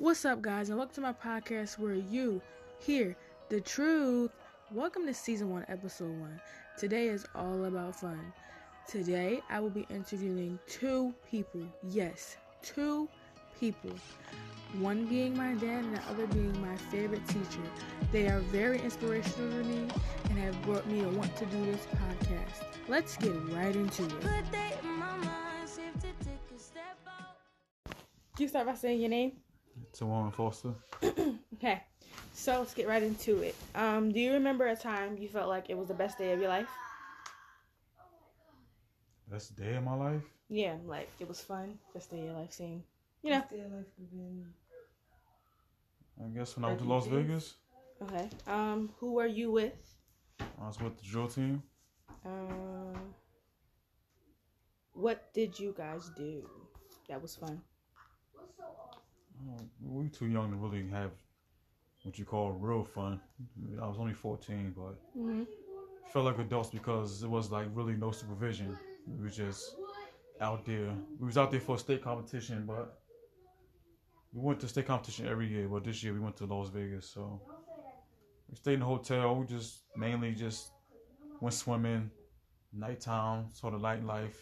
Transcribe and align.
What's 0.00 0.24
up, 0.24 0.40
guys, 0.40 0.68
and 0.68 0.78
welcome 0.78 0.94
to 0.94 1.00
my 1.00 1.12
podcast 1.12 1.76
where 1.76 1.94
you 1.94 2.40
hear 2.78 3.16
the 3.48 3.60
truth. 3.60 4.30
Welcome 4.70 5.04
to 5.06 5.12
season 5.12 5.50
one, 5.50 5.64
episode 5.66 6.16
one. 6.20 6.40
Today 6.78 7.08
is 7.08 7.26
all 7.34 7.64
about 7.64 7.96
fun. 7.96 8.32
Today, 8.86 9.42
I 9.50 9.58
will 9.58 9.70
be 9.70 9.88
interviewing 9.90 10.60
two 10.68 11.12
people. 11.28 11.62
Yes, 11.82 12.36
two 12.62 13.08
people. 13.58 13.90
One 14.78 15.04
being 15.06 15.36
my 15.36 15.54
dad, 15.54 15.82
and 15.82 15.96
the 15.96 16.02
other 16.08 16.28
being 16.28 16.62
my 16.62 16.76
favorite 16.76 17.26
teacher. 17.26 17.66
They 18.12 18.28
are 18.28 18.38
very 18.38 18.80
inspirational 18.80 19.50
to 19.50 19.64
me 19.64 19.88
and 20.30 20.38
have 20.38 20.62
brought 20.62 20.86
me 20.86 21.00
to 21.00 21.08
want 21.08 21.34
to 21.38 21.46
do 21.46 21.64
this 21.64 21.88
podcast. 21.88 22.62
Let's 22.86 23.16
get 23.16 23.34
right 23.52 23.74
into 23.74 24.04
it. 24.04 24.22
Can 28.36 28.44
you 28.44 28.48
start 28.48 28.66
by 28.68 28.74
saying 28.76 29.00
your 29.00 29.10
name? 29.10 29.32
Tawana 29.96 30.32
Foster. 30.32 30.74
Okay, 31.54 31.82
so 32.34 32.60
let's 32.60 32.72
get 32.72 32.86
right 32.86 33.02
into 33.02 33.42
it. 33.42 33.56
Um, 33.74 34.12
do 34.12 34.20
you 34.20 34.32
remember 34.34 34.68
a 34.68 34.76
time 34.76 35.18
you 35.18 35.28
felt 35.28 35.48
like 35.48 35.70
it 35.70 35.76
was 35.76 35.88
the 35.88 35.94
best 35.94 36.16
day 36.16 36.32
of 36.32 36.38
your 36.38 36.48
life? 36.48 36.68
That's 39.28 39.48
the 39.48 39.62
day 39.62 39.74
of 39.74 39.82
my 39.82 39.94
life. 39.94 40.22
Yeah, 40.48 40.76
like 40.86 41.10
it 41.18 41.26
was 41.26 41.40
fun. 41.40 41.78
Best 41.94 42.12
day 42.12 42.20
of 42.20 42.24
your 42.26 42.34
life, 42.34 42.52
seeing. 42.52 42.84
You 43.22 43.32
know. 43.32 43.40
Best 43.40 43.50
day 43.50 43.60
of 43.60 43.72
life 43.72 43.86
could 43.96 44.10
been. 44.12 44.46
I 46.24 46.28
guess 46.38 46.56
when 46.56 46.64
I 46.64 46.68
went 46.68 46.80
to 46.80 46.84
Las 46.86 47.06
Vegas, 47.08 47.54
Okay. 48.02 48.28
Um, 48.46 48.90
who 48.98 49.14
were 49.14 49.26
you 49.26 49.50
with? 49.50 49.96
I 50.40 50.66
was 50.66 50.80
with 50.80 50.96
the 50.96 51.04
drill 51.04 51.28
team. 51.28 51.62
Um, 52.24 53.14
what 54.92 55.32
did 55.34 55.58
you 55.58 55.74
guys 55.76 56.10
do? 56.16 56.48
That 57.08 57.20
was 57.20 57.34
fun. 57.34 57.60
We 59.80 60.04
were 60.04 60.08
too 60.08 60.26
young 60.26 60.50
to 60.50 60.56
really 60.56 60.88
have 60.90 61.10
what 62.02 62.18
you 62.18 62.24
call 62.24 62.52
real 62.52 62.84
fun. 62.84 63.20
I 63.80 63.86
was 63.86 63.98
only 63.98 64.14
14, 64.14 64.74
but 64.76 64.94
hmm 65.14 65.44
felt 66.12 66.24
like 66.24 66.38
adults 66.38 66.70
because 66.70 67.22
it 67.22 67.28
was 67.28 67.50
like 67.50 67.66
really 67.74 67.94
no 67.94 68.10
supervision. 68.10 68.76
We 69.06 69.24
was 69.24 69.36
just 69.36 69.74
out 70.40 70.64
there. 70.64 70.90
We 71.18 71.26
was 71.26 71.36
out 71.36 71.50
there 71.50 71.60
for 71.60 71.76
a 71.76 71.78
state 71.78 72.02
competition, 72.02 72.64
but 72.66 73.00
we 74.32 74.40
went 74.40 74.60
to 74.60 74.68
state 74.68 74.86
competition 74.86 75.26
every 75.26 75.48
year. 75.48 75.68
But 75.68 75.84
this 75.84 76.02
year 76.02 76.12
we 76.14 76.20
went 76.20 76.36
to 76.38 76.46
Las 76.46 76.68
Vegas, 76.70 77.08
so 77.08 77.40
we 78.48 78.56
stayed 78.56 78.74
in 78.74 78.80
the 78.80 78.86
hotel. 78.86 79.36
We 79.36 79.46
just 79.46 79.82
mainly 79.96 80.32
just 80.32 80.68
went 81.40 81.54
swimming, 81.54 82.10
nighttime, 82.72 83.46
sort 83.52 83.74
of 83.74 83.80
nightlife. 83.80 84.36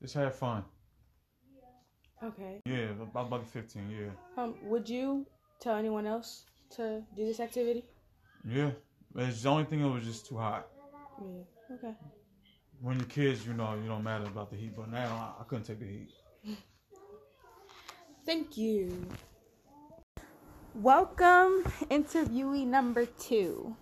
Just 0.00 0.14
had 0.14 0.34
fun. 0.34 0.64
Okay. 2.22 2.60
Yeah, 2.66 2.90
about 3.02 3.26
about 3.28 3.46
15. 3.46 3.90
Yeah, 3.90 4.10
Um, 4.42 4.54
would 4.64 4.88
you 4.88 5.26
tell 5.58 5.76
anyone 5.76 6.06
else 6.06 6.44
to 6.76 7.02
do 7.16 7.24
this 7.24 7.40
activity? 7.40 7.84
yeah. 8.46 8.70
It's 9.16 9.42
the 9.42 9.48
only 9.48 9.64
thing 9.64 9.82
that 9.82 9.88
was 9.88 10.04
just 10.04 10.26
too 10.26 10.36
hot. 10.36 10.68
Yeah. 11.20 11.74
Okay. 11.76 11.94
When 12.80 12.96
you're 12.98 13.06
kids, 13.08 13.44
you 13.46 13.54
know 13.54 13.74
you 13.74 13.88
don't 13.88 14.04
matter 14.04 14.24
about 14.24 14.50
the 14.50 14.56
heat, 14.56 14.76
but 14.76 14.88
now 14.90 15.34
I, 15.38 15.40
I 15.42 15.44
couldn't 15.44 15.64
take 15.64 15.80
the 15.80 15.86
heat. 15.86 16.10
Thank 18.26 18.56
you. 18.56 19.06
Welcome, 20.74 21.64
interviewee 21.90 22.66
number 22.66 23.04
two. 23.06 23.74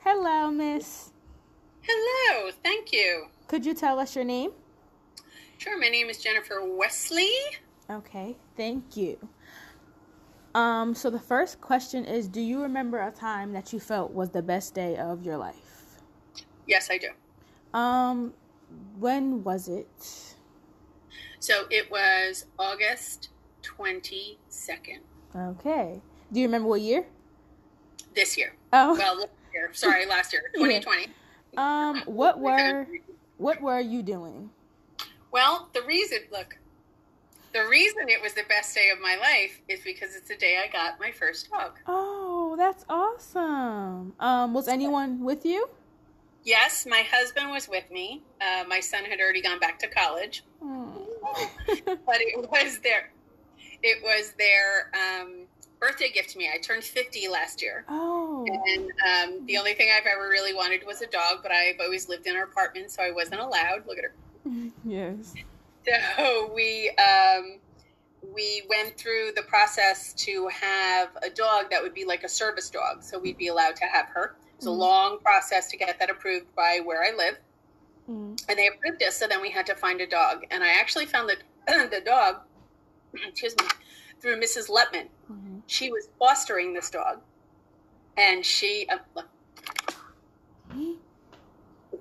Hello, 0.00 0.50
Miss. 0.50 1.12
Hello, 1.82 2.50
thank 2.62 2.92
you. 2.92 3.26
Could 3.46 3.64
you 3.64 3.72
tell 3.74 4.00
us 4.00 4.16
your 4.16 4.24
name? 4.24 4.50
Sure, 5.58 5.78
my 5.78 5.88
name 5.88 6.08
is 6.10 6.18
Jennifer 6.18 6.60
Wesley. 6.64 7.30
Okay, 7.90 8.36
thank 8.56 8.96
you. 8.96 9.18
Um, 10.54 10.94
so 10.94 11.10
the 11.10 11.18
first 11.18 11.60
question 11.60 12.04
is 12.04 12.28
Do 12.28 12.40
you 12.40 12.62
remember 12.62 13.00
a 13.00 13.10
time 13.10 13.52
that 13.52 13.72
you 13.72 13.80
felt 13.80 14.12
was 14.12 14.30
the 14.30 14.42
best 14.42 14.74
day 14.74 14.96
of 14.96 15.24
your 15.24 15.36
life? 15.36 16.00
Yes, 16.66 16.90
I 16.90 16.98
do. 16.98 17.08
Um, 17.78 18.32
when 18.98 19.42
was 19.44 19.68
it? 19.68 20.34
So 21.40 21.64
it 21.70 21.90
was 21.90 22.46
August 22.58 23.30
22nd 23.62 25.00
Okay. 25.36 26.00
Do 26.32 26.40
you 26.40 26.46
remember 26.46 26.68
what 26.68 26.80
year? 26.80 27.04
this 28.14 28.36
year. 28.36 28.54
Oh. 28.72 28.96
Well, 28.96 29.20
last 29.20 29.28
year. 29.52 29.70
Sorry, 29.72 30.06
last 30.08 30.32
year, 30.32 30.42
2020. 30.54 31.08
Um, 31.56 32.02
what 32.06 32.38
were 32.40 32.86
what 33.36 33.60
were 33.60 33.80
you 33.80 34.02
doing? 34.02 34.50
Well, 35.30 35.68
the 35.74 35.82
reason, 35.82 36.18
look, 36.30 36.56
the 37.54 37.66
reason 37.68 38.08
it 38.08 38.20
was 38.20 38.34
the 38.34 38.42
best 38.48 38.74
day 38.74 38.90
of 38.90 39.00
my 39.00 39.16
life 39.16 39.62
is 39.68 39.80
because 39.80 40.16
it's 40.16 40.28
the 40.28 40.36
day 40.36 40.60
I 40.62 40.70
got 40.70 40.98
my 40.98 41.12
first 41.12 41.50
dog. 41.50 41.78
Oh, 41.86 42.56
that's 42.58 42.84
awesome. 42.88 44.12
Um, 44.18 44.52
was 44.52 44.66
anyone 44.66 45.24
with 45.24 45.46
you? 45.46 45.68
Yes, 46.42 46.84
my 46.84 47.02
husband 47.10 47.50
was 47.50 47.68
with 47.68 47.88
me. 47.92 48.22
Uh, 48.40 48.64
my 48.68 48.80
son 48.80 49.04
had 49.04 49.20
already 49.20 49.40
gone 49.40 49.60
back 49.60 49.78
to 49.78 49.88
college. 49.88 50.42
Oh. 50.60 51.06
but 52.04 52.16
it 52.20 52.50
was 52.50 52.80
their 52.80 53.10
it 53.82 54.02
was 54.02 54.32
their 54.32 54.90
um, 54.94 55.46
birthday 55.78 56.10
gift 56.10 56.30
to 56.30 56.38
me. 56.38 56.50
I 56.52 56.58
turned 56.58 56.84
fifty 56.84 57.28
last 57.28 57.62
year, 57.62 57.84
oh. 57.88 58.44
and 58.66 58.90
um, 59.08 59.46
the 59.46 59.56
only 59.56 59.74
thing 59.74 59.88
I've 59.96 60.06
ever 60.06 60.28
really 60.28 60.54
wanted 60.54 60.84
was 60.86 61.00
a 61.00 61.06
dog. 61.06 61.38
But 61.42 61.52
I've 61.52 61.80
always 61.80 62.08
lived 62.08 62.26
in 62.26 62.36
an 62.36 62.42
apartment, 62.42 62.90
so 62.90 63.02
I 63.02 63.10
wasn't 63.10 63.40
allowed. 63.40 63.86
Look 63.86 63.98
at 63.98 64.04
her. 64.04 64.12
Yes. 64.84 65.34
So 66.16 66.50
we 66.54 66.90
um, 66.90 67.58
we 68.34 68.62
went 68.68 68.96
through 68.96 69.32
the 69.36 69.42
process 69.42 70.12
to 70.14 70.48
have 70.48 71.08
a 71.22 71.28
dog 71.30 71.70
that 71.70 71.82
would 71.82 71.94
be 71.94 72.04
like 72.04 72.24
a 72.24 72.28
service 72.28 72.70
dog, 72.70 73.02
so 73.02 73.18
we'd 73.18 73.36
be 73.36 73.48
allowed 73.48 73.76
to 73.76 73.84
have 73.84 74.06
her. 74.08 74.36
It's 74.56 74.66
a 74.66 74.70
Mhm. 74.70 74.78
long 74.78 75.18
process 75.20 75.68
to 75.68 75.76
get 75.76 75.98
that 75.98 76.08
approved 76.10 76.54
by 76.54 76.80
where 76.84 77.02
I 77.04 77.14
live 77.14 77.38
Mm. 78.08 78.42
and 78.48 78.58
they 78.58 78.68
approved 78.68 79.02
us. 79.02 79.16
So 79.16 79.26
then 79.26 79.40
we 79.42 79.50
had 79.50 79.66
to 79.66 79.74
find 79.74 80.00
a 80.00 80.06
dog, 80.06 80.44
and 80.50 80.62
I 80.64 80.68
actually 80.72 81.06
found 81.06 81.28
the 81.28 81.36
the 81.90 82.00
dog, 82.04 82.42
excuse 83.14 83.54
me, 83.60 83.66
through 84.20 84.40
Mrs. 84.40 84.68
Letman. 84.70 85.08
Mhm. 85.30 85.62
She 85.66 85.90
was 85.90 86.08
fostering 86.18 86.72
this 86.74 86.90
dog, 86.90 87.20
and 88.16 88.44
she 88.44 88.88
uh, 88.88 88.98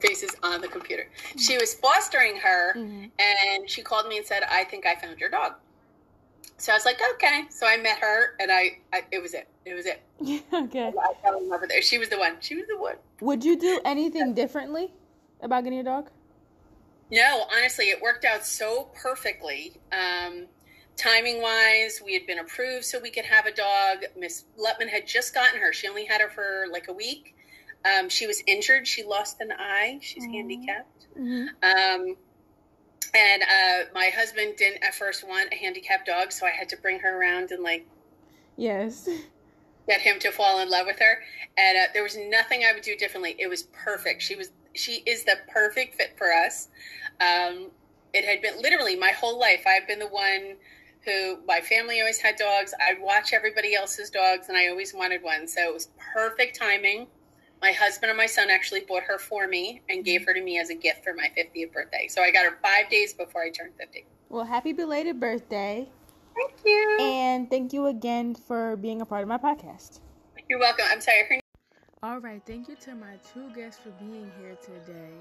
look, 0.03 0.12
the 0.12 0.16
face 0.16 0.24
is 0.24 0.36
on 0.44 0.62
the 0.62 0.68
computer. 0.68 1.08
She 1.38 1.58
was 1.58 1.74
fostering 1.75 2.38
her, 2.38 2.74
Mhm. 2.75 3.12
and 3.19 3.69
she 3.69 3.81
called 3.81 4.08
me 4.08 4.18
and 4.18 4.25
said, 4.25 4.44
"I 4.44 4.64
think 4.66 4.86
I 4.86 4.96
found 4.96 5.19
your 5.19 5.30
dog." 5.30 5.56
So 6.58 6.72
I 6.72 6.75
was 6.75 6.86
like, 6.86 7.00
"Okay." 7.16 7.44
So 7.50 7.66
I 7.68 7.78
met 7.78 8.00
her, 8.00 8.36
and 8.40 8.52
I, 8.52 8.80
I 8.94 9.03
it 9.12 9.22
was 9.22 9.34
it. 9.34 9.47
It 9.66 9.74
was 9.74 9.86
it. 9.86 10.02
okay. 10.53 10.88
I 10.88 11.14
fell 11.22 11.38
in 11.38 11.50
love 11.50 11.62
with 11.62 11.72
her. 11.72 11.81
She 11.81 11.97
was 11.97 12.09
the 12.09 12.18
one. 12.18 12.38
She 12.40 12.56
was 12.56 12.66
the 12.68 12.78
one. 12.78 12.96
Would 13.22 13.44
you 13.44 13.58
do 13.58 13.80
anything 13.86 14.34
differently 14.34 14.94
about 15.41 15.64
getting 15.64 15.80
a 15.80 15.84
dog? 15.84 16.09
No, 17.09 17.46
honestly, 17.56 17.90
it 17.90 18.02
worked 18.02 18.25
out 18.25 18.46
so 18.46 18.90
perfectly. 18.96 19.80
Um, 19.91 20.47
timing 20.96 21.41
wise, 21.41 22.02
we 22.03 22.14
had 22.14 22.25
been 22.25 22.40
approved 22.40 22.85
so 22.85 23.00
we 23.00 23.12
could 23.12 23.25
have 23.25 23.46
a 23.46 23.52
dog. 23.53 24.06
Miss 24.18 24.46
Letman 24.58 24.90
had 24.90 25.06
just 25.06 25.34
gotten 25.34 25.59
her. 25.59 25.74
She 25.74 25.88
only 25.88 26.06
had 26.06 26.22
her 26.22 26.30
for 26.30 26.66
like 26.72 26.88
a 26.88 26.94
week. 26.94 27.35
Um, 27.86 28.10
she 28.10 28.28
was 28.28 28.42
injured. 28.48 28.88
She 28.88 29.04
lost 29.04 29.42
an 29.42 29.52
eye. 29.52 30.00
She's 30.02 30.24
Aw. 30.26 30.32
handicapped. 30.32 31.08
Mm-hmm. 31.20 31.48
Um, 31.64 32.16
and 33.16 33.44
uh, 33.44 33.90
my 33.94 34.10
husband 34.16 34.56
didn't 34.58 34.84
at 34.84 34.96
first 34.96 35.28
want 35.28 35.54
a 35.54 35.56
handicapped 35.56 36.08
dog, 36.08 36.32
so 36.32 36.46
I 36.46 36.50
had 36.52 36.70
to 36.70 36.78
bring 36.78 37.00
her 37.00 37.20
around 37.20 37.52
and 37.52 37.64
like 37.64 37.86
Yes. 38.58 39.08
get 39.88 40.02
him 40.02 40.20
to 40.20 40.32
fall 40.32 40.60
in 40.62 40.70
love 40.70 40.86
with 40.88 41.00
her. 41.00 41.20
And 41.58 41.78
uh, 41.78 41.82
there 41.94 42.04
was 42.04 42.18
nothing 42.18 42.64
I 42.64 42.74
would 42.74 42.84
do 42.84 42.96
differently. 42.96 43.36
It 43.38 43.48
was 43.48 43.64
perfect. 43.74 44.22
She 44.22 44.36
was 44.36 44.52
she 44.76 45.04
is 45.06 45.24
the 45.24 45.38
perfect 45.52 45.96
fit 45.96 46.16
for 46.18 46.32
us. 46.34 46.70
Um, 47.22 47.70
it 48.14 48.26
had 48.26 48.42
been 48.42 48.60
literally 48.62 48.96
my 48.96 49.12
whole 49.12 49.40
life. 49.40 49.64
I've 49.68 49.88
been 49.88 50.00
the 50.00 50.08
one 50.08 50.56
who 51.06 51.38
my 51.48 51.60
family 51.60 52.00
always 52.00 52.20
had 52.20 52.38
dogs. 52.38 52.74
I'd 52.80 53.00
watch 53.02 53.34
everybody 53.34 53.76
else's 53.76 54.09
dogs, 54.09 54.47
and 54.50 54.58
I 54.58 54.70
always 54.70 54.94
wanted 54.94 55.22
one. 55.22 55.47
So 55.47 55.62
it 55.62 55.74
was 55.74 55.90
perfect 56.14 56.58
timing. 56.58 57.08
My 57.64 57.72
husband 57.72 58.10
and 58.10 58.18
my 58.18 58.26
son 58.26 58.50
actually 58.50 58.82
bought 58.82 59.04
her 59.04 59.18
for 59.18 59.48
me 59.48 59.82
and 59.88 60.04
gave 60.04 60.20
mm-hmm. 60.20 60.28
her 60.28 60.34
to 60.34 60.42
me 60.44 60.60
as 60.60 60.70
a 60.70 60.76
gift 60.76 61.02
for 61.02 61.14
my 61.14 61.32
50th 61.38 61.72
birthday. 61.72 62.10
So 62.10 62.22
I 62.22 62.30
got 62.30 62.44
her 62.44 62.58
five 62.62 62.90
days 62.90 63.14
before 63.14 63.42
I 63.42 63.52
turned 63.52 63.72
50. 63.80 64.06
Well, 64.28 64.44
happy 64.44 64.74
belated 64.74 65.18
birthday. 65.18 65.88
Thank 66.36 66.60
you. 66.66 66.98
And 67.00 67.50
thank 67.50 67.72
you 67.72 67.86
again 67.86 68.36
for 68.36 68.76
being 68.76 69.00
a 69.00 69.06
part 69.06 69.22
of 69.22 69.30
my 69.30 69.38
podcast. 69.38 70.02
You're 70.50 70.60
welcome. 70.60 70.84
I'm 70.90 71.00
sorry. 71.00 71.24
Her 71.30 71.40
All 72.04 72.20
right, 72.20 72.42
thank 72.46 72.68
you 72.68 72.76
to 72.82 72.96
my 72.96 73.16
two 73.34 73.50
guests 73.56 73.82
for 73.82 73.92
being 73.92 74.30
here 74.42 74.58
today. 74.62 75.14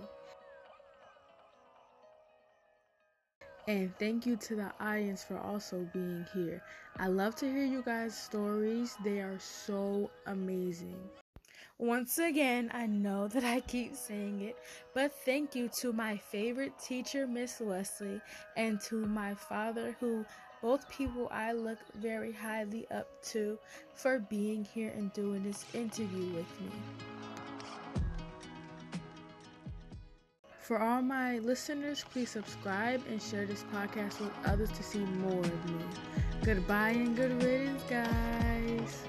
And 3.69 3.97
thank 4.01 4.27
you 4.27 4.35
to 4.35 4.57
the 4.57 4.73
audience 4.81 5.23
for 5.23 5.39
also 5.39 5.89
being 5.93 6.27
here. 6.35 6.61
I 6.99 7.07
love 7.07 7.37
to 7.37 7.47
hear 7.49 7.65
you 7.65 7.83
guys' 7.83 8.19
stories, 8.19 8.97
they 9.05 9.21
are 9.21 9.39
so 9.39 10.11
amazing. 10.27 10.99
Once 11.79 12.19
again, 12.19 12.71
I 12.73 12.87
know 12.87 13.29
that 13.29 13.45
I 13.45 13.61
keep 13.61 13.97
saying 13.97 14.43
it, 14.43 14.57
but 14.95 15.13
thank 15.25 15.55
you 15.55 15.69
to 15.81 15.93
my 15.93 16.17
favorite 16.17 16.79
teacher, 16.79 17.27
Miss 17.27 17.61
Wesley, 17.61 18.21
and 18.57 18.81
to 18.83 19.05
my 19.07 19.35
father, 19.35 19.97
who 19.99 20.25
both 20.63 20.89
people 20.89 21.29
I 21.33 21.53
look 21.53 21.79
very 21.97 22.33
highly 22.33 22.87
up 22.91 23.09
to 23.33 23.59
for 23.95 24.21
being 24.21 24.65
here 24.65 24.93
and 24.97 25.13
doing 25.13 25.43
this 25.43 25.65
interview 25.75 26.35
with 26.35 26.61
me. 26.61 26.71
For 30.61 30.79
all 30.79 31.03
my 31.03 31.41
listeners, 31.41 32.05
please 32.09 32.31
subscribe 32.31 33.03
and 33.11 33.21
share 33.21 33.45
this 33.45 33.65
podcast 33.75 34.21
with 34.21 34.33
others 34.47 34.71
to 34.71 34.83
see 34.85 35.01
more 35.01 35.41
of 35.41 35.71
me. 35.71 35.85
Goodbye 36.45 36.91
and 36.91 37.17
good 37.17 37.43
riddance, 37.43 37.83
guys. 37.91 39.03